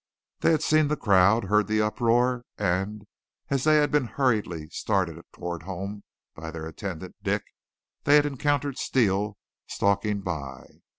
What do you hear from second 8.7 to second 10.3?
Steele stalking